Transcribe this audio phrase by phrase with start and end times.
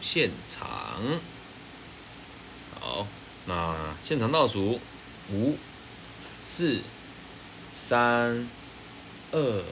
[0.00, 1.00] 现场。
[2.80, 3.06] 好，
[3.46, 4.80] 那现场倒数
[5.30, 5.56] 五、
[6.42, 6.80] 四、
[7.72, 8.48] 三、
[9.32, 9.64] 二。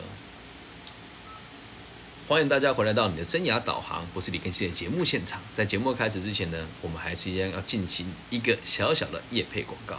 [2.27, 5.43] 欢迎大家回来到你的生涯导航，不是李根熙的节目现场。
[5.53, 9.99] 在节目开始之前呢，我们还是一样要进行一个小小的夜配广告。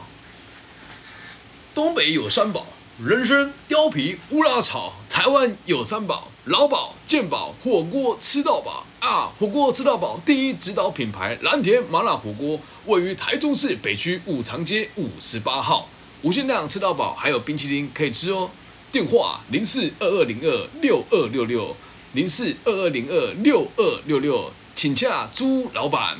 [1.75, 2.65] 东北有三宝：
[2.99, 4.95] 人参、貂皮、乌拉草。
[5.07, 9.31] 台湾有三宝：老宝、健宝、火锅吃到饱啊！
[9.39, 15.89] 火锅吃到饱，第一指导品牌蓝田麻辣火锅，位于台中市北区五常街五十八号，
[16.21, 18.47] 无限量吃到饱，还有冰淇淋可以吃哦。
[18.91, 21.75] 电话：零四二二零二六二六六。
[22.13, 26.15] 零四二二零二六二六六，请洽朱老板。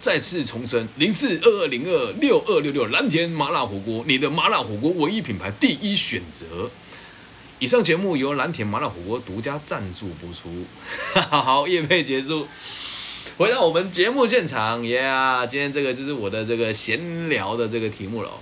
[0.00, 6.68] 再次重申，零四二二零二六二六六，蓝田麻辣火锅，你的麻辣火锅唯一品牌第一选择。
[7.64, 10.50] 以上节目由蓝田麻辣火锅独家赞助播出。
[11.30, 12.46] 好，夜配结束，
[13.38, 15.46] 回到我们节目现场，耶啊！
[15.46, 18.32] 今天这个就是我的这个闲聊的这个题目了。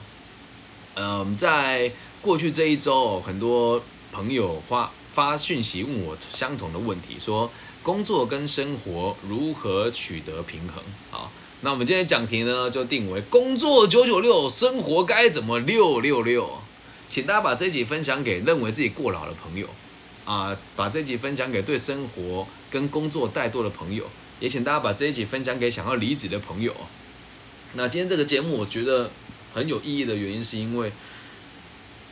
[0.97, 3.81] 嗯，在过去这一周，很多
[4.11, 4.91] 朋友发。
[5.13, 7.49] 发讯息问我相同的问题，说
[7.83, 10.83] 工作跟生活如何取得平衡？
[11.11, 11.31] 好，
[11.61, 16.62] 那我们今天讲题呢，就定为工作九九六，生活该怎么六六六？
[17.13, 19.69] 请大家把这集分享给认为自己过劳的朋友，
[20.25, 24.09] 啊，把这集分享给对生活跟工作怠惰的朋友，
[24.41, 26.75] 也请大家把这一集分享给想要离职的朋友。
[27.75, 29.11] 那今天这个节目我觉得
[29.53, 30.91] 很有意义的原因，是因为。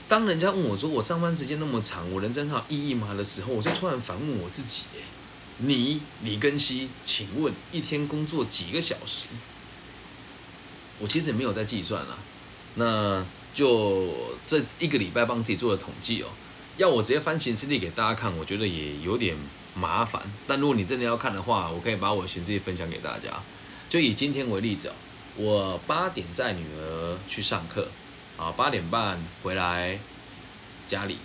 [0.06, 4.83] 当人家问我说我上班时间那么长，我人生还有意义吗的时候，我就突然反问我自己：，
[5.59, 9.27] 你李根熙，请问一天工作几个小时？
[10.98, 12.19] 我其实没有在计算了，
[12.75, 14.09] 那就
[14.47, 16.27] 这一个礼拜帮自己做的统计哦。
[16.77, 19.37] 要我直接翻行事历给大家看，我觉得也有点
[19.75, 20.23] 麻烦。
[20.47, 23.28] 但如果你真的要看的话，我可以把我行事历分享给大家。
[23.89, 24.95] 就以今天为例子哦，
[25.37, 27.89] 我八点载女儿去上课。
[28.37, 29.98] 啊，八点半回来
[30.87, 31.19] 家里，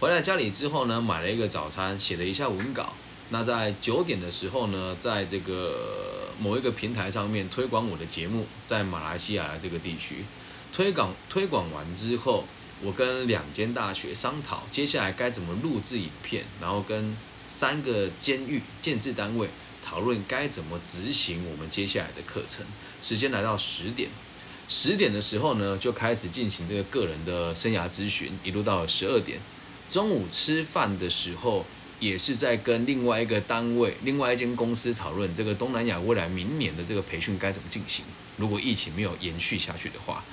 [0.00, 2.94] 回来家里之后呢，买了一个早餐，写了一下文稿。
[3.28, 10.24] 那在九点的时候呢，在这个某一个平台上面推广我的节目，在马来西亚的这个地区
[10.72, 12.46] 推广推广完之后，
[12.80, 17.14] 我跟两间大学商讨接下来该怎么录制影片，然后跟
[17.46, 19.50] 三个监狱建制单位
[19.84, 22.64] 讨论该怎么执行我们接下来的课程。
[23.02, 24.08] 时间来到十点。
[24.66, 29.38] 十点的时候呢，就开始进行这个个人的生涯咨询，一路到了十二点。
[29.90, 31.66] 中午吃饭的时候，
[32.00, 38.06] 也是在跟另外一个单位、另外一间公司讨论这个东南亚未来明年的这个培训该怎么进行。
[38.38, 40.24] 如果疫情没有延续下去的话，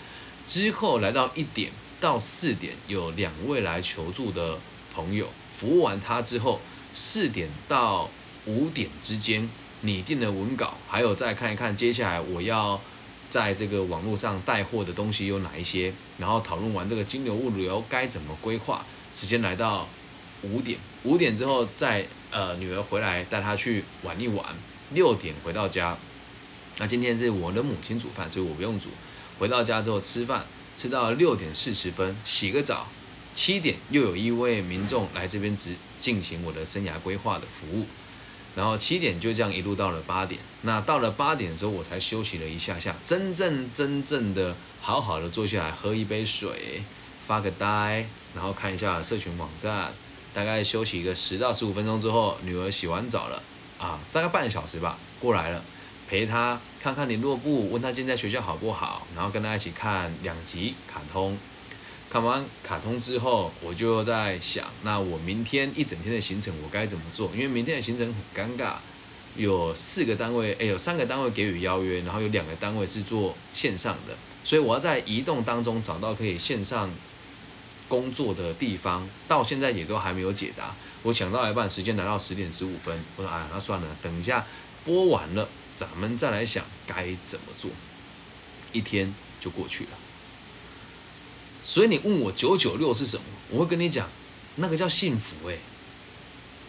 [0.50, 1.72] 之后来到一点
[2.02, 4.58] 到四点，有两位来求助的
[4.92, 6.60] 朋友，服务完他之后，
[6.92, 8.10] 四点到
[8.48, 9.48] 五点之间
[9.82, 12.82] 拟定的文稿，还有再看一看接下来我要。
[13.30, 15.94] 在这个网络上带货的东西有哪一些？
[16.18, 18.84] 然后讨论完这个金牛物流该怎么规划，
[19.14, 19.88] 时间来到
[20.42, 24.44] 五点，五点之后再呃女儿回来带她去玩一玩，
[24.96, 25.96] 六点回到家。
[26.80, 28.90] 那今天是我的母亲煮饭，所以我不用煮。
[29.40, 30.46] 回到家之后吃饭，
[30.76, 32.88] 吃到六点四十分洗个澡，
[33.34, 37.86] 七点又有一位民众来这边执进行我的生涯规划的服务。
[38.56, 46.84] 然后七点就这样一路到了八点，那到了八点的时候，我才休息了一下下，真正真正的好好的坐下来喝一杯水，
[47.26, 48.06] 发个呆，
[48.36, 49.94] 然后看一下社群网站，
[50.34, 53.42] 大概休息一个十到十五分钟之后，女儿洗完澡了，
[53.78, 55.64] 啊，大概半个小时吧，过来了，
[56.10, 61.38] 陪他看看联络簿，问他今天在学校好不好，然后跟他一起看两集卡通。
[62.10, 67.30] 看完卡通之后，我就在想，那我明天一整天的行程我该怎么做？
[67.36, 68.78] 因为明天的行程很尴尬，
[69.36, 76.90] 有四个单位，哎，有三个单位给予邀约，然后有两个单位是做线上的，所以我要在移动当中找到可以线上
[77.88, 80.74] 工作的地方，到现在也都还没有解答。
[81.04, 84.44] 我想到一半，时间来到十点十五分，我说，哎，那算了，等一下
[84.84, 85.48] 播完了，
[85.80, 87.72] 咱们再来想该怎么做。
[88.74, 89.92] 一天就过去了。
[91.64, 93.24] 所以你问我九九六是什么？
[93.50, 94.10] 我会跟你讲，
[94.58, 95.58] 那个叫幸福哎，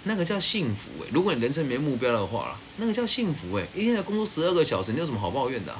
[0.04, 1.08] 那个叫幸福哎。
[1.12, 3.66] 如果你人生没目标的话啦，那个叫幸福哎。
[3.74, 5.76] 一天要工作十二个小时，你有什么好抱怨的？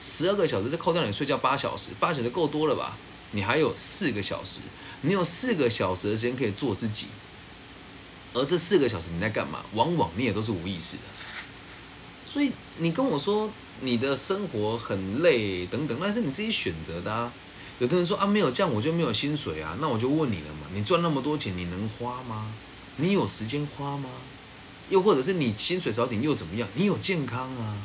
[0.00, 2.96] 十二个小时再扣掉你睡觉八小时，八小时够多了吧？
[3.30, 4.58] 你还有四个小时，
[5.02, 7.06] 你有四个小时的时间可以做自己。
[8.34, 9.64] 而这四个小时你在干嘛？
[9.74, 11.02] 往往你也都是无意识的。
[12.30, 17.32] 所以你跟我说你的生活很累等等，那是你自己选择的啊。
[17.78, 22.52] 有的人说啊，没有这样我就没有薪水啊，那我就问你了嘛，你赚那么多钱，你能花吗？
[22.96, 24.10] 你有时间花吗？
[24.90, 26.68] 又或者是你薪水少点又怎么样？
[26.74, 27.76] 你有健康啊，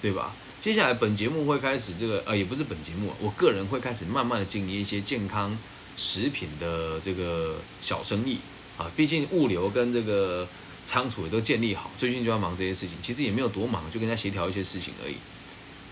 [0.00, 0.34] 对吧？
[0.58, 5.56] 接下来本节目会开始这个，呃，也不是本节目，我个人会开始慢慢的经营一些健康
[5.96, 8.38] 食品的这个小生意
[8.78, 8.90] 啊。
[8.96, 10.46] 毕竟物流跟这个
[10.84, 15.16] 仓储也都建立好，最近就要忙这些事情，其实也没有多忙，就跟人家协调一些事情而已。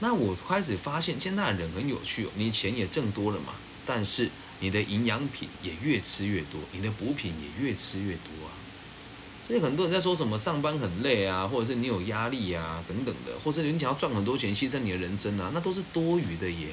[0.01, 3.55] 那我开始发现，现在的人很有趣哦，你钱也挣多了嘛，
[3.85, 8.53] 但是你的营养品也越吃越多，你的补品也越吃越多啊。
[9.47, 16.69] 所以很多人在说什么上班很累啊，或者是你有压力啊等等的，或者你想要赚很多钱牺牲你的人生啊，那都是多余的耶。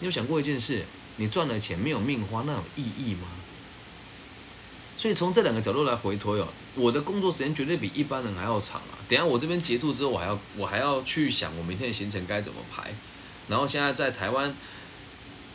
[0.00, 0.84] 你有想过一件事？
[1.16, 3.28] 你赚了钱没有命花，那有意义吗？
[4.96, 8.98] 所以从这两个角度来回推哦，我的工作时间绝对比一般人还要长啊。
[9.08, 12.94] 等下我这边结束之后，我还要我还要去想我明天的行程该怎么排。
[13.48, 14.54] 然后现在在台湾，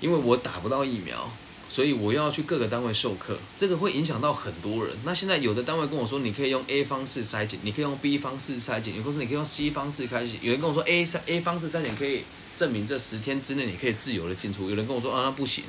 [0.02, 1.32] 因为我打不到疫苗。
[1.72, 4.98] 所以我要去各个单位授课，这个会影响到很多人。
[5.04, 10.38] 那现在有的单位跟我说，你可以用 A 方式筛检，你可以用 B 方式筛检，有人说你可以用 C 方式开始。
[10.42, 12.24] 有人跟我说 A 筛 A 方式筛检可以
[12.56, 14.68] 证明这十天之内你可以自由的进出。
[14.68, 15.64] 有人跟我说啊那不行，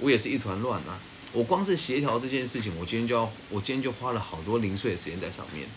[0.00, 1.00] 我也是一团乱啊。
[1.32, 5.68] 我光是协调这件事情，我今天就要我今天就花了好多零碎的时间在上面。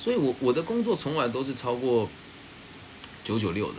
[0.00, 2.08] 所以我我的工作从来都是超过
[3.22, 3.78] 九九六的。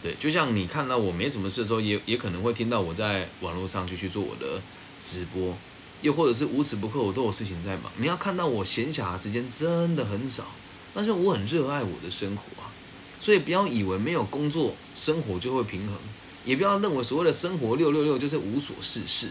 [0.00, 4.62] 对，就像你看到我没什么事的时候，也也可能会听到我在网络上就去做我的
[5.02, 5.56] 直播，
[6.02, 7.90] 又或者是无时不刻我都有事情在忙。
[7.96, 10.52] 你要看到我闲暇时间真的很少，
[10.94, 12.70] 但是我很热爱我的生活啊，
[13.18, 15.96] 所以不要以为没有工作生活就会平衡，
[16.44, 19.30] 也不要认为所谓的生活六六六就是无所事事。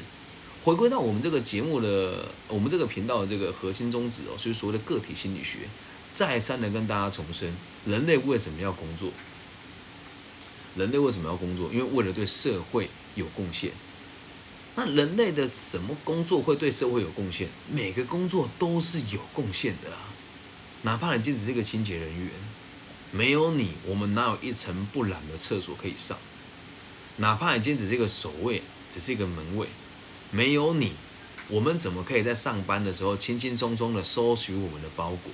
[0.63, 5.59] 回归到我们这个节目的，我们这个频道的这个核心宗旨哦，就是所谓的个体心理学，
[6.12, 7.54] 再三的跟大家重申，
[7.86, 9.12] 人类为什么要工作？
[10.75, 11.71] 人类为什么要工作？
[11.71, 13.71] 因为为了对社会有贡献。
[14.75, 17.48] 那人类的什么工作会对社会有贡献？
[17.71, 20.13] 每个工作都是有贡献的啊！
[20.83, 22.30] 哪怕你仅只是一个清洁人员，
[23.12, 26.15] 没有你，我们哪有一尘不染的厕所可以上？
[27.15, 28.62] 哪怕你今天只是一个守卫，
[28.92, 29.68] 只是一个门卫，
[30.31, 30.94] 没有你，
[31.47, 35.31] 我们怎么可以在上班的时候轻轻松松的收取我们的包裹？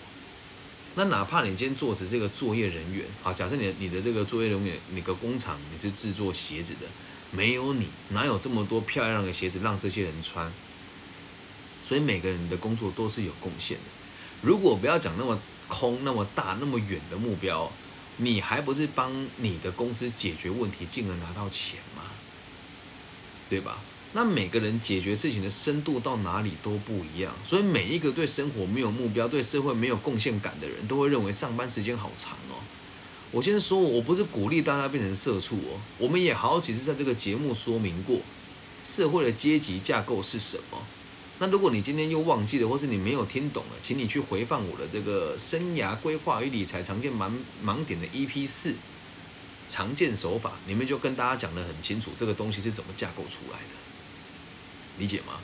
[0.95, 6.81] 那哪怕你今天做只是一个作业人员，好，假设你你的这个作业人员，你个工厂你是制作鞋子的，
[7.31, 10.51] 没有你哪有这么多漂亮的鞋子让这些人穿？
[11.83, 13.83] 所以每个人的工作都是有贡献的。
[14.41, 17.71] 如果不要讲那么空、那么大、那么远的目标，
[18.17, 22.03] 你还不是帮你的公司解决问题，进而拿到钱吗？
[23.49, 23.81] 对吧？
[24.15, 32.62] 那每个人解决事情的深度到哪里都不一样，所以每一个对生活没有目标、对社会没有贡献感的人，都会认为上班时间好长哦。
[33.31, 35.81] 我先说，我不是鼓励大家变成社畜哦。
[35.98, 38.19] 我们也好几次在这个节目说明过，
[38.83, 40.77] 社会的阶级架构是什么。
[41.39, 47.31] 那如果你今天又忘记了，或是你没有听懂了，请你去回放我的这个生涯规划与理财常见盲
[47.65, 48.75] 盲点的 EP 四
[49.68, 53.92] 常见手法，里面就跟大家讲得很清楚，这个东西是怎么架构出来的。
[54.97, 55.39] 理解吗？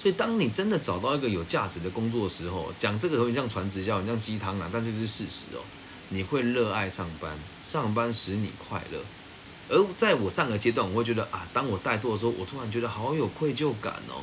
[0.00, 5.60] 所以当你真的找到一个有价值的工作的时候，讲这个有点像传直销，很像鸡汤啊，但这是事实哦。
[6.10, 9.00] 你会热爱上班，上班使你快乐。
[9.68, 14.22] 而在我上个阶段，我会觉得啊，当我怠惰的时候，我突然觉得好有愧疚感哦，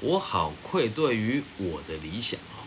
[0.00, 2.60] 我好愧对于我的理想哦。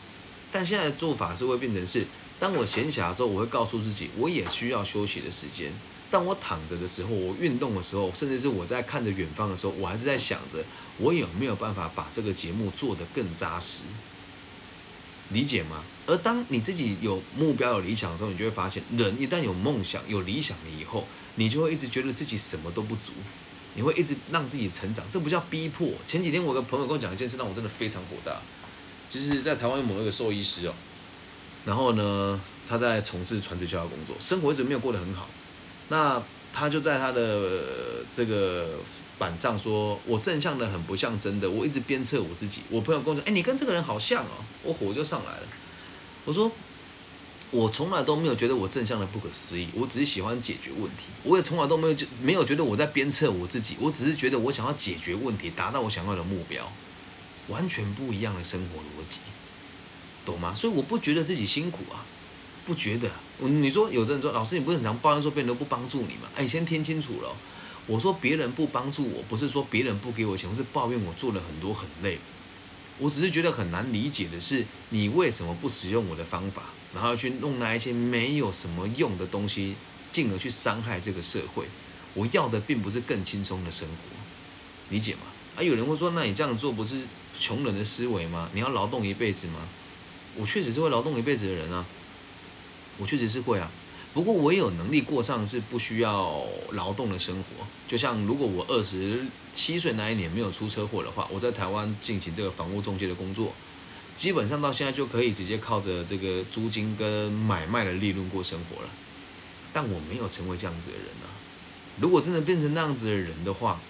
[0.52, 2.08] 但现在的做法是会变成是，
[2.40, 5.72] 当我闲暇之后，我会告诉自己，我也需要休息的时间。
[6.12, 10.64] 当我躺着的时候，我运动的时候，甚至是我在看着远方的时候，我还是在想着
[10.98, 13.84] 我有没有办法把这个节目做得更扎实，
[15.32, 15.84] 理解吗？
[16.08, 23.12] 而当你自己有目标、有理想的时候，你就会发现，人一旦有梦想、有理想了以后，你就会一直觉得自己什么都不足，
[23.74, 25.90] 你会一直让自己成长，这不叫逼迫。
[26.06, 28.40] 前几天我的朋友跟我讲一件事，让我真的非常火大，
[29.10, 30.74] 就是在台湾某一个兽医师哦，
[31.66, 35.28] 然后呢，他在从事传直销的工作，生活一直没有过得很好。
[35.90, 36.22] 那
[36.54, 38.80] 他就在他的这个
[39.20, 45.44] 板上说：“我正向的很不像真的，我一直鞭策我自己。”我朋友跟我说：“哎，你跟这个人好像哦。”我火就上来了。
[46.24, 46.52] 我说
[47.52, 51.10] ：“我从来都没有觉得我正向的不可思议，我只是喜欢解决问题。
[51.24, 56.72] 我也从来都没有就没有觉得我在鞭策我自己，我只是觉得我想要解决问题，达到我想要的目标，
[57.50, 59.20] 完全不一样的生活逻辑，
[60.26, 60.56] 懂吗？
[60.56, 62.06] 所以我不觉得自己辛苦啊。”
[62.66, 63.08] 不觉得？
[63.40, 66.30] 你说有的人说，老师你不是很常抱怨说别人都不帮助你吗？
[66.36, 67.36] 哎，先听清楚了，
[67.86, 72.18] 我说别人不帮助我，不是说别人不给我钱，我是抱怨我做了很多很累。
[72.98, 76.64] 我只是觉得很难理解的是，你为什么不使用我的方法，
[76.94, 79.76] 然后去弄那一些没有什么用的东西，
[80.12, 81.66] 进而去伤害这个社会？
[82.14, 84.16] 我要的并不是更轻松的生活，
[84.90, 85.22] 理解吗？
[85.58, 87.06] 啊，有人会说，那你这样做不是
[87.38, 88.50] 穷人的思维吗？
[88.54, 89.60] 你要劳动一辈子吗？
[90.38, 91.86] 我确实是会劳动一辈子的人啊，
[92.98, 93.72] 我确实是会啊。
[94.14, 97.66] 不过我也有能力过上是不需要劳动的生活。
[97.88, 103.54] 就像如果我二十七岁那一年没有出车祸的话，我在台湾进行这个房屋中介的工作，
[104.16, 108.90] 基本上到现在就可以直接靠着这个租金跟买卖的利润过生活了。
[109.74, 111.28] 但我没有成为这样子的人啊。
[112.00, 113.82] 如果真的变成那样子的人的话，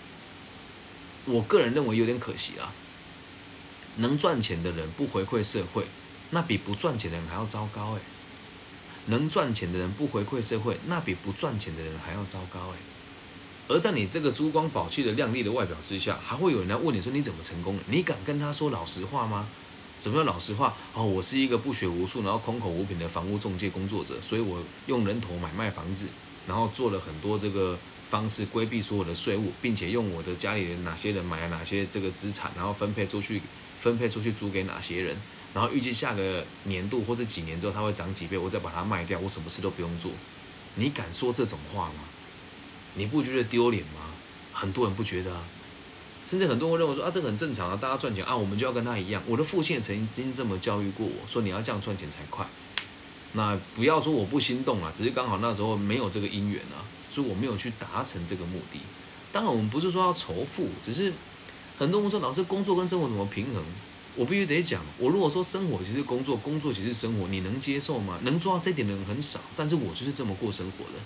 [1.25, 2.73] 我个人认为有点可惜啊。
[3.97, 5.85] 能赚钱的人不回馈社会，
[6.31, 7.99] 那比不赚钱的人还要糟糕诶。
[9.07, 12.77] 能赚钱的人不回馈社会，那比不赚钱的人还要糟糕诶。
[13.67, 17.83] 而在你这个珠光宝气的靓丽的外表之下，还会有人来问你说你怎么成功的？
[17.87, 19.47] 你敢跟他说老实话吗？
[19.97, 20.75] 什么叫老实话？
[20.93, 26.07] 哦，我是一个不学无术，然后空口无凭的房屋中介工作者，所以我用人头买卖房子，
[26.47, 33.41] 然后做了很多这个方式规避所有的税务，并且用我的家里人哪些人买了哪些这个资产，然后分配出去，
[33.79, 35.17] 分配出去租给哪些人。
[35.55, 40.11] 然后预计下个年度或者几年之后，它会涨几倍，我再把它卖掉，我什么事都不用做。
[40.75, 42.03] 你敢说这种话吗？
[42.95, 44.11] 你不觉得丢脸吗？
[44.51, 45.43] 很多人不觉得啊，
[46.25, 49.23] 甚至很多人认为说啊，这很正常啊，大家赚钱啊，我们就要跟他一样。
[49.25, 52.45] 我的父亲也曾经这么教育过我说，你要这样赚钱才快。
[53.31, 58.79] 那不要说我不心动啊，只是刚好那时候没有这个姻缘啊，所以我没有去达成这个目的。
[59.31, 61.13] 当然，我们不是说要仇富，只是
[61.77, 63.63] 很多人说，老师工作跟生活怎么平衡？
[64.15, 68.17] 我必须得讲，我如果说生活其实工作，工作其实生活，你能接受吗？
[68.23, 70.99] 能做到这点的人很少，但是我就是这么过生活的。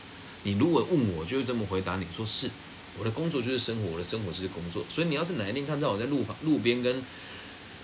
[0.44, 2.50] 你如果问我，就是这么回答你，说是
[3.00, 4.86] 我的工作就是生活，我的生活就是工作。
[4.90, 7.02] 所以你要是哪一天看到我在路旁路边跟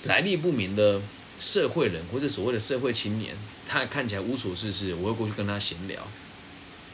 [0.04, 1.02] 来历不明的
[1.40, 3.36] 社会人或者所谓的社会青年，
[3.68, 6.08] 他看起来无所事事，我会过去跟他闲聊，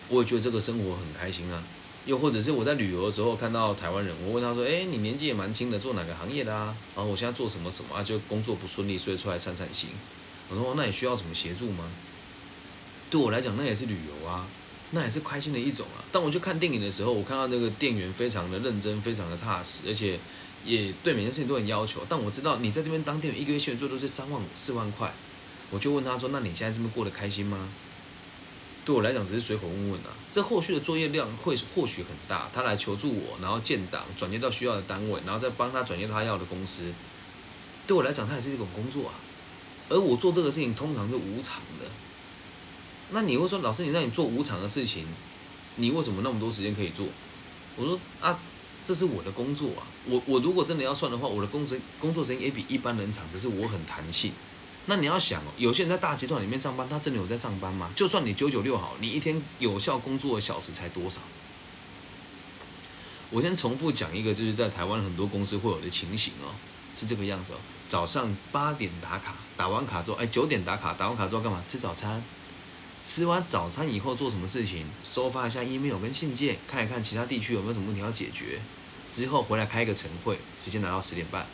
[0.07, 1.61] 我也觉得这个生活很开心啊。
[2.05, 6.75] 又或者是我在旅游的时候看到台湾人，我问他说：“哎，你年纪也蛮轻的，做哪个行业的啊？
[6.95, 8.01] 然后我现在做什么什么啊？
[8.01, 9.89] 就工作不顺利，所以出来散散心。”
[10.49, 11.89] 我说：“那你需要什么协助吗？”
[13.11, 14.47] 对我来讲，那也是旅游啊，
[14.91, 16.03] 那也是开心的一种啊。
[16.11, 20.17] 当我去看电影的时候，我看到那个店员非常的认真，非常的踏实，而且
[20.65, 22.01] 也对每件事情都很要求。
[22.09, 25.13] 但我知道你在这边当店员，一个月薪水最多是三万五、四万块，
[25.69, 27.69] 我就问他说：“那你现在这边过得开心吗？”
[28.83, 32.49] 对我来讲只是随口问问啊，这后续的作业量会或许很大。
[32.51, 36.83] 他来求助我，然后建档转接到需要的单位，然后再帮他转接他要的公司。
[37.85, 39.13] 对我来讲，他也是一种工作啊。
[39.89, 41.85] 而我做这个事情通常是无偿的。
[43.11, 45.05] 那你会说，老师，你让你做无偿的事情，
[45.75, 47.05] 你为什么那么多时间可以做？
[47.75, 48.39] 我说啊，
[48.83, 49.85] 这是我的工作啊。
[50.07, 54.31] 我我如果真的要算的话，我的工作工作时间也比一般人长，只是我很弹性。
[54.87, 57.91] 那你要想哦，有些人在大集团里面上班，他真的有在上班吗？
[57.95, 61.21] 就算你九九六好，你一天有效工作的小时才多少？
[63.29, 66.53] 我先重复讲一个，就是在台湾很多公司会有的情形哦，
[66.93, 67.57] 是这个样子哦。
[67.85, 71.63] 早上八点打卡，打完卡之后，哎，九点打卡，打完卡之后干嘛？
[71.65, 72.21] 吃早餐。
[73.01, 74.85] 吃完早餐以后做什么事情？
[75.03, 78.59] 收发一下 email 跟信件，看一看其他地区有没有什么问题要解决。
[79.09, 81.47] 之后回来开一个晨会，时间来到十点半，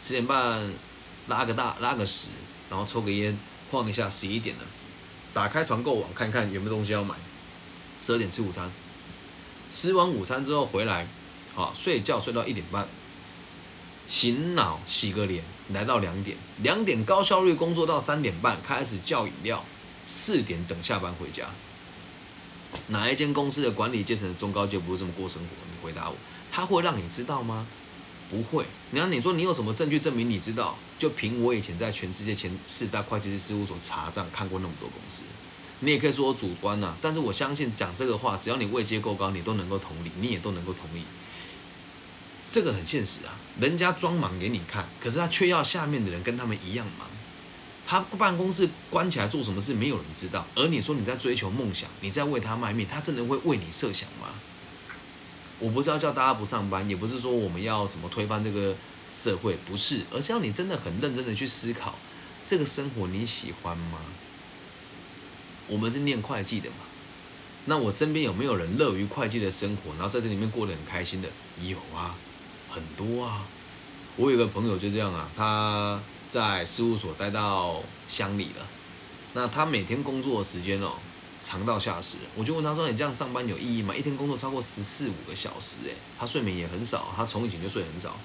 [0.00, 0.72] 十点半
[1.26, 2.28] 拉个大拉个屎。
[2.70, 3.38] 然后抽个烟，
[3.70, 4.62] 晃一下，十一点了，
[5.32, 7.14] 打开团购网看看有没有东西要买。
[7.98, 8.70] 十二点吃午餐，
[9.70, 11.06] 吃完午餐之后回来，
[11.54, 12.88] 好睡觉睡到一点半，
[14.08, 19.64] 醒脑洗个脸，来到两点，两点高效率工作到三点半，开始叫饮料，
[20.06, 21.48] 四点等下班回家。
[22.88, 25.48] 哪一间公司的管理阶层的中高阶不是这么过生活？
[25.70, 26.16] 你回答我，
[26.50, 27.66] 他会让你知道吗？
[28.30, 30.76] 不会，然后你说你有什么证据证明你知道？
[30.98, 35.22] 就凭我以前在全世界前四大会计师事务所查账看过那么多公司，
[35.80, 36.96] 你也可以说我主观呐。
[37.02, 41.02] 但是我相信讲这个话，只要你位阶够高，你都能够同理，你也都能够同意。
[42.46, 47.08] 这个很现实啊，人家装忙给你看，可是他却要下面的人跟他们一样忙。
[47.86, 50.46] 他办公室关起来做什么事，没有人知道。
[50.54, 54.28] 而你说你在追求梦想，你在为他卖命，他真的会为你设想吗？
[55.60, 58.74] 我不是要叫大家不上班，也不是说我们要什么推翻这个
[59.10, 61.94] 社会，不是，而是要你真的很认真的去思考，
[62.44, 64.00] 这个生活你喜欢吗？
[65.68, 66.76] 我们是念会计的嘛，
[67.66, 71.28] 那我身边有没有人乐于会计的生活，然后在这里面过得很开心的？
[71.62, 72.14] 有啊，
[72.68, 73.46] 很多啊。
[74.16, 78.66] 我有个朋友就这样啊，他在事务所待到乡里了，
[79.32, 80.92] 那他每天工作的时间哦。
[81.44, 83.94] 长到吓死人，我就问他说：“你这样上班有意义吗？
[83.94, 88.16] 一天工作超过十四五个小时，诶，他睡眠也很少，他从以前就睡很少。”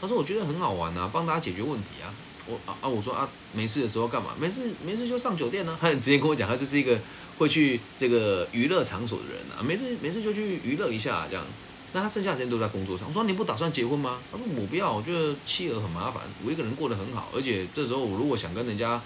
[0.00, 2.12] 他说：“我觉得很好玩啊，帮大家解决问题啊。”
[2.48, 4.30] 我啊啊，我说啊，没事的时候干嘛？
[4.40, 5.76] 没事没事就上酒店呢。
[5.80, 6.98] 他很直接跟我讲，他就是一个
[7.38, 11.44] 会去这个娱乐场所的人啊，没事没事就去娱乐一下这样。
[11.92, 13.06] 那他剩下时间都在工作上。
[13.06, 19.00] 我说：“你不打算结婚吗？”他说：“我不要，我觉得妻儿很麻烦，我一个人过得很好，而且这时候我如果想跟人家。”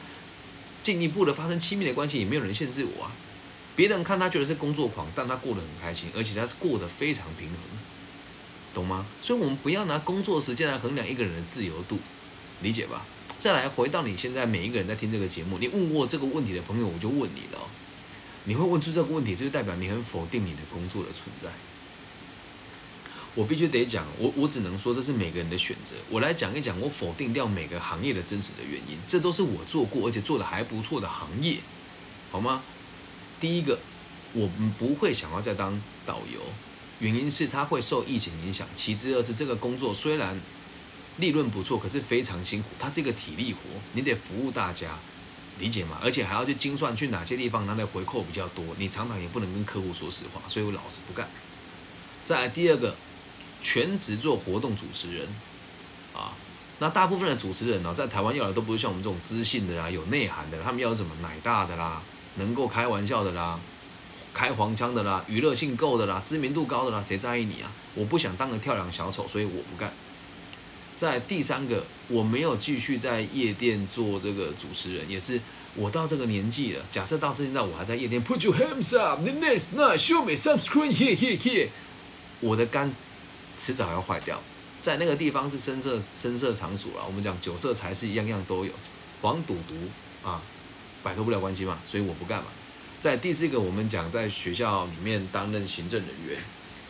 [0.81, 3.13] 进一步的发生亲密的关系，也没有人限制我啊。
[3.79, 7.59] 别人看他觉得是工作狂，但他过得很开心，而且他是过得非常平衡，
[8.75, 9.07] 懂吗？
[9.23, 11.97] 所以，我们不要拿工作时间来衡量一个人的自由度，
[12.61, 13.07] 理解吧？
[13.39, 17.69] 再来回到你现在每一个人在听这个节目，你问过这个问题的朋友，我就问你了，
[18.47, 21.49] 你会问出这个问题，这就代表你很否定你的工作的存在。
[23.37, 25.95] 我必须得讲，我我只能说这是每个人的选择。
[26.11, 31.59] 我来讲一讲我否定掉每个行业的真实的原因，这都是我做过而且做的还不错的行业，
[32.33, 32.65] 好吗？
[33.41, 33.79] 第一个，
[34.33, 36.41] 我们不会想要再当导游，
[36.99, 38.67] 原因是他会受疫情影响。
[38.75, 40.39] 其次二是这个工作虽然
[41.19, 43.59] 利润不错，可是非常辛苦，它是一个体力活，
[43.93, 44.99] 你得服务大家，
[45.59, 45.99] 理解吗？
[46.03, 51.29] 而且还要去精算去哪些地方拿的回扣比较多，你常常也不能跟客户说实话，所以我老是不干。
[52.25, 52.97] 再来第二个。
[53.61, 55.27] 全职做活动主持人，
[56.15, 56.33] 啊，
[56.79, 62.01] 那大部分的主持人呢，在台湾要的都不是像我们这种知性的啦、有内涵的，他们要什么奶大的啦、
[62.39, 63.61] 能够开玩笑的啦、
[64.33, 67.71] 开黄腔的啦、娱乐性够的啦、知名度高的啦，谁在意你啊？
[67.95, 69.93] 我不想当个跳梁小丑，所以我不干。
[70.97, 75.41] 在第三个，我没有继续在夜店做这个主持人，也是
[75.75, 76.85] 我到这个年纪了。
[76.91, 81.69] 假设到现在我还在夜店，Put your hands up, the next night, show me some screen here, here, here，
[82.41, 82.91] 我的肝。
[83.57, 84.41] 迟早要坏掉，
[84.81, 87.05] 在那个地方是深色深色场所了。
[87.05, 88.71] 我们讲酒色财是样样都有，
[89.21, 89.75] 黄赌毒
[90.23, 90.41] 啊，
[91.03, 92.47] 摆脱不了关系嘛，所以我不干嘛。
[93.01, 96.39] 在第四个，我们讲在学校里面担任行政人员，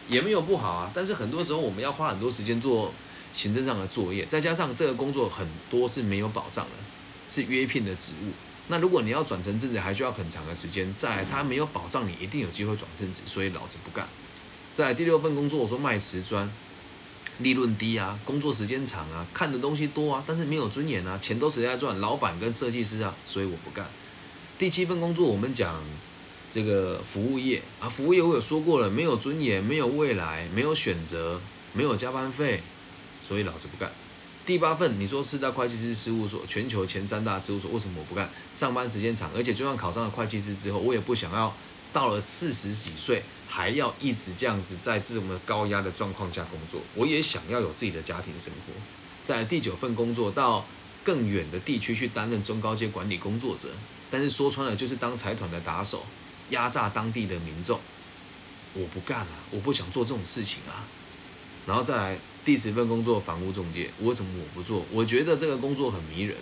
[0.08, 0.90] 也没有不好啊。
[0.94, 2.92] 但是很多时候我们要花很多时间做
[3.32, 6.72] 行政上的作业，再加上这个工作很多是没有保障的，
[7.28, 8.32] 是约聘的职务。
[8.68, 10.92] 那如果你要转成正职，还需要很长的时间。
[10.94, 14.06] 在他没有保障，你一定有机会转正职，所以老子不干。
[14.74, 16.50] 在第六份工作，我说卖瓷砖，
[17.38, 21.98] 利润低啊，工作时间长啊，看的东西多啊，但是没有尊严啊，钱都谁在赚？
[22.00, 23.86] 老板跟设计师啊，所以我不干。
[24.58, 25.82] 第七份工作，我们讲
[26.50, 31.40] 这个服务业啊，服务业我有说过了，没有尊严，没有未来，没有选择，
[31.72, 32.60] 没有加班费，
[33.26, 33.92] 所以老子不干。
[34.44, 38.28] 第八份，你说四大会计师事务所，全球前三大事务所，为什么我不干？
[38.54, 41.54] 上班时间长，而且就算考上了会计师之后，我也不想要
[41.92, 43.22] 到了四十几岁。
[43.48, 48.72] 还要一直这样子在这么高压的状况下工作，我也想要有自己的家庭生活。
[49.24, 50.64] 在第九份工作到
[51.02, 53.70] 更远的地区去担任中高阶管理工作者，
[54.10, 56.04] 但是说穿了就是当财团的打手，
[56.50, 57.80] 压榨当地的民众。
[58.74, 60.84] 我不干了，我不想做这种事情啊。
[61.66, 64.84] 然后再来第十份工作，房屋中介，为什么我不做？
[64.92, 66.36] 我觉得这个工作很迷人。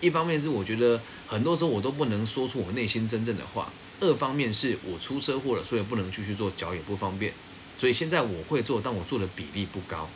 [0.00, 3.72] 一方面是我觉得很多时候我都不能说出我内心真正的话。
[4.02, 7.32] 二方面是我出车祸了，所以不能继续做，脚也不方便，
[7.78, 10.08] 所以现在我会做，但我做的比例不高，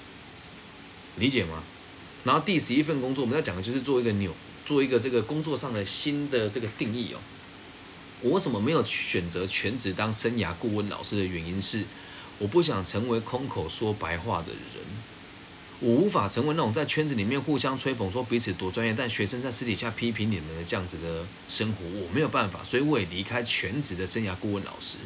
[1.17, 1.63] 理解吗？
[2.25, 4.33] 然后第十一份工作，我们要讲的就是做一个纽，
[4.65, 7.21] 做一个这个工作上的新的这个定义哦。
[8.23, 11.85] 我为什么没有选择全职当生涯顾问老师的原因是，
[12.39, 15.16] 我不想成为空口说白话的人。
[15.81, 24.97] 我无法成为那种在圈子里面互相吹捧说彼此多专业，但学生在私底下批评你们的这样子的生活，我没有办法，所以我也离开全职的生涯顾问老师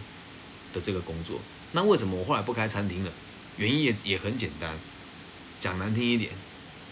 [0.73, 1.41] 的这个工作。
[1.73, 3.11] 那为什么我后来不开餐厅了？
[3.57, 4.79] 原因也也很简单，
[5.59, 6.31] 讲难听一点，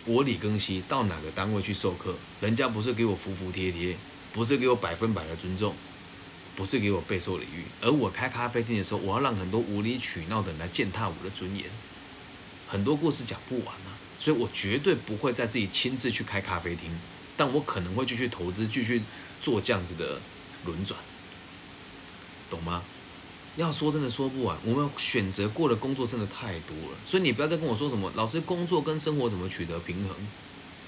[0.05, 3.97] 我李庚希到哪个单位去授课，人家不是给我服服帖帖，
[4.33, 5.75] 不是给我百分百的尊重，
[6.57, 11.67] 不是给我备受礼遇，而我开咖啡厅的时候，我要让很多无理取闹的人来践踏我的尊严。
[12.69, 16.91] 很多故事讲不完啊，所以我绝对不会再自己亲自去开咖啡厅，
[17.37, 19.03] 但我可能会继续投资，继续
[19.41, 20.21] 做这样子的
[20.67, 21.01] 轮转，
[22.51, 22.83] 懂吗？
[23.57, 30.15] 要说真的说不完，我们选择过的工作真的太多了，所以你不要再跟我说什么，老师工作跟生活怎么取得平衡？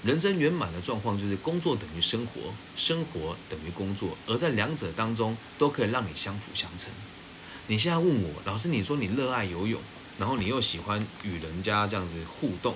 [0.03, 6.89] 人生圆满的状况就是工作等于生活，生活等于工作，而在两者当中都可以让你相辅相成。
[7.67, 9.81] 你现在问我，老师，你说你热爱游泳？
[10.17, 12.75] 然后你又喜欢与人家这样子互动，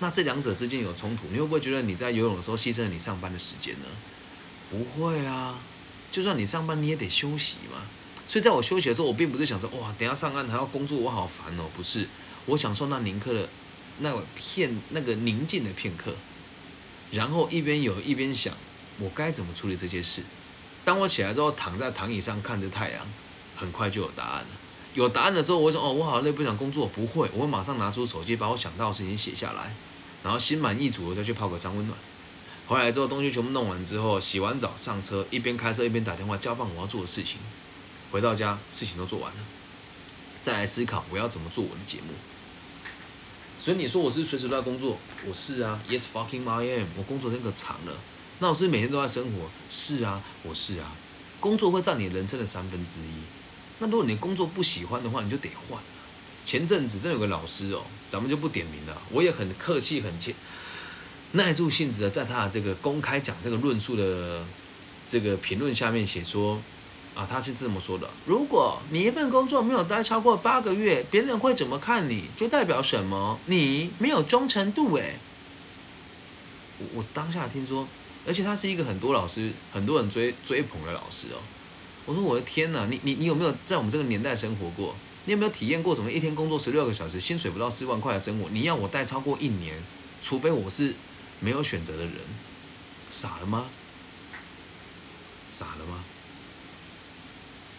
[0.00, 3.86] 那这两者之间有冲突，你会不会觉得你在游泳的时候牺牲了你上班的时间呢？
[4.70, 5.58] 不会啊，
[6.10, 7.82] 就算你上班你也得休息嘛。
[8.28, 11.70] 所以在我休息的时候，我并不是想说哇，等下上岸还要工作，我好烦哦。
[11.76, 12.08] 不是，
[12.46, 13.48] 我享受那宁克的
[14.00, 16.14] 那片那个宁静的片刻，
[17.12, 18.52] 然后一边游一边想
[18.98, 20.22] 我该怎么处理这些事。
[20.84, 23.06] 当我起来之后，躺在躺椅上看着太阳，
[23.56, 24.48] 很快就有答案了。
[24.96, 26.86] 有答案的时候，我会说哦，我好累，不想工作。
[26.86, 29.76] 不会，我会马上拿出手机，把我想到的事情写下来，
[30.24, 31.98] 然后心满意足的再去泡个三温暖。
[32.66, 37.38] 回来之后，东西全部弄完之后，洗完澡上车，一边开车一边打电话交办我要做的事情。
[38.10, 39.38] 回到家，事情都做完了，
[40.42, 42.14] 再来思考我要怎么做我的节目。
[43.58, 47.92] 所以你说我是随时都在工作，我是啊，Yes fucking I am，我工作那个长了。
[48.38, 50.90] 那老师每天都在生活，是啊，我是啊。
[51.38, 53.35] 工作会占你人生的三分之一。
[53.78, 55.78] 那如果你工作不喜欢的话，你就得换。
[56.44, 59.02] 前阵子真有个老师哦，咱们就不点名了。
[59.10, 60.34] 我也很客气、很切
[61.32, 64.44] 耐住性子的，在他的这个公开讲这个论述的
[65.08, 66.62] 这个评论下面写说，
[67.14, 72.30] 啊，他是这么说的：如果你一份工作没有待超过八个月，别人会怎么看你？
[72.36, 73.38] 就代表什么？
[73.46, 75.18] 你没有忠诚度诶。
[76.78, 77.86] 我我当下听说。
[78.28, 81.38] 而且他是一个很多老师、很多人追追捧的老师哦。
[82.06, 84.94] 我说我的天哪，你你你有没有在我们这个年代生活过？
[85.24, 88.48] 你有没有体验过什么一天工作十六个小时，薪水不到四万块的生活？
[88.50, 89.74] 你要我带超过一年，
[90.22, 90.94] 除非我是
[91.40, 92.14] 没有选择的人，
[93.10, 93.66] 傻了吗？
[95.44, 96.04] 傻了吗？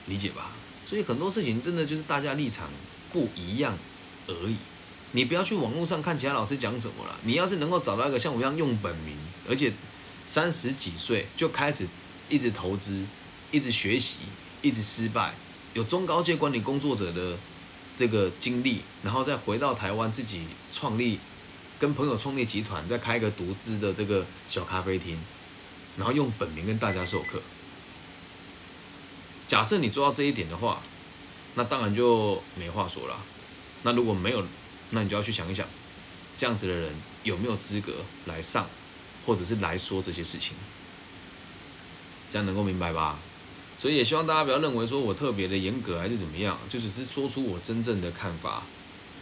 [0.08, 0.52] 理解吧？
[0.86, 2.70] 所以很多事情真的就是大家立场
[3.12, 3.78] 不一样
[4.28, 4.58] 而已。
[5.14, 7.18] 你不要去网络上看其他老师讲什么了。
[7.24, 9.16] 你要是能够找到一个像我一样用本名，
[9.50, 9.74] 而且。
[10.30, 11.88] 三十几岁就开始
[12.28, 13.06] 一直投资，
[13.52, 14.18] 一直学习，
[14.62, 15.34] 一直失败，
[15.74, 17.38] 有中高阶管理工作者的
[17.96, 21.20] 这个经历，然后再回到台湾自己创立，
[21.80, 25.18] 跟朋友创立集团，再开一个独资的这个小咖啡厅，
[25.98, 27.42] 然后用本名跟大家授课。
[29.46, 30.82] 假设你做到这一点的话，
[31.56, 33.24] 那当然就没话说了。
[33.84, 34.46] 那如果没有，
[34.90, 35.66] 那你就要去想一想，
[36.36, 37.94] 这样子的人有没有资格
[38.26, 38.68] 来上？
[39.26, 40.56] 或者是来说这些事情，
[42.30, 43.20] 这样能够明白吧？
[43.78, 48.64] 所以也希望大家不要认为说我特别的严格还是怎么样，就只是说出我真正的看法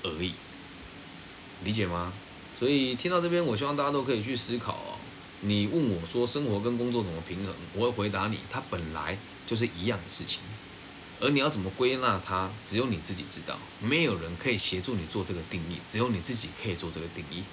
[0.02, 0.32] 而已，
[1.64, 2.14] 理解吗？
[2.58, 4.96] 所以听到这边，我希望大家都可以去思考哦。
[5.42, 10.40] 你问我说生活跟工作怎么平衡，我会回答你，它本来就是一样的事情，
[11.20, 17.44] 而你要怎么归纳它，只有你自己知道，没有人可以协助你做这个定义，只有你自己可以做这个定义。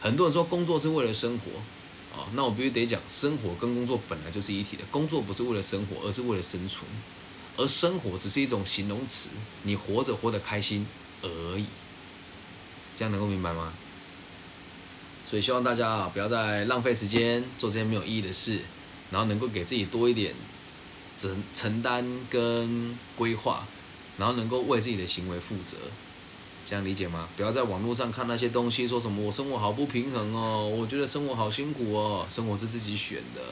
[0.00, 1.44] 很多人说工作是为了生活，
[2.12, 4.84] 啊，那我必须得讲，生活跟工作本来就是一体的。
[4.90, 6.84] 工作不是为了生活，而是为了生存，
[7.56, 9.30] 而生活只是一种形容词，
[9.62, 10.86] 你活着活得开心
[11.22, 11.66] 而已。
[12.96, 13.72] 这样能够明白吗？
[15.24, 18.60] 所以希望大家啊，不要再浪费时间做这些没有意义的事，
[19.12, 20.34] 然后能够给自己多一点
[21.16, 23.66] 承承担跟规划，
[24.18, 25.76] 然后能够为自己的行为负责。
[26.70, 27.28] 这样理解吗？
[27.36, 32.24] 不要在网络上看那些东西，说什么我生活好不平衡哦，我觉得生活好辛苦哦。
[32.28, 33.42] 生活是自己选的，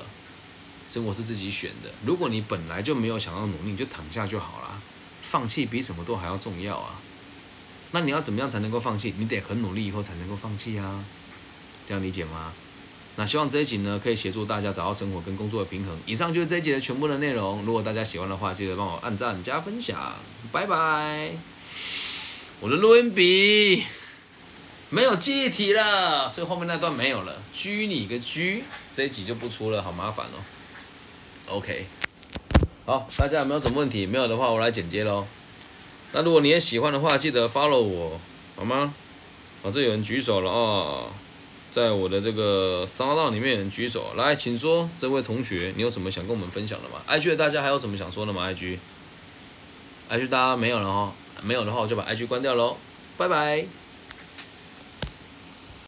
[0.87, 1.90] 生活是自己选的。
[2.07, 4.81] 如果你本来就没有想要努力，你就躺下就好了。
[5.22, 7.00] 放弃比什么都还要重要啊。
[7.90, 9.12] 那你要怎么样才能够放弃？
[9.18, 11.04] 你得很努力以后才能够放弃啊。
[11.85, 12.52] 这样理解吗？
[13.16, 15.98] 那希望这一集呢，可以协助大家找到生活跟工作的平衡。
[16.07, 17.64] 以上就是这一集的全部的内容。
[17.64, 20.14] 如果大家喜欢的话，记得帮我按赞加分享。
[20.52, 21.58] 拜拜。
[22.61, 23.85] 我的录音笔
[24.90, 27.40] 没有记忆体了，所以后面那段没有了。
[27.53, 30.42] 居你个居，这一集就不出了，好麻烦哦。
[31.51, 31.87] OK，
[32.85, 34.07] 好，大家有没有什么问题？
[34.07, 35.25] 没有的话，我来剪接喽。
[36.12, 38.21] 那如果你也喜欢的话，记得 follow 我，
[38.57, 38.92] 好吗？
[39.62, 41.11] 哦，这有人举手了哦，
[41.71, 51.14] 在我的这个沙道里面有人举手，来，请说，这位同学，你有什么想跟我们分享的吗？IG 的大家还有什么想说的吗？IG，IG 大家没有了哈。
[51.42, 52.77] 没有的话，我就把 IG 关掉喽，
[53.16, 53.88] 拜拜。